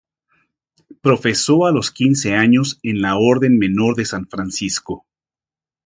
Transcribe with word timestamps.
Profesó 1.03 1.67
a 1.67 1.71
los 1.71 1.91
quince 1.91 2.33
años 2.33 2.79
en 2.81 3.03
la 3.03 3.19
Orden 3.19 3.59
menor 3.59 3.93
de 3.95 4.05
San 4.05 4.25
Francisco. 4.27 5.05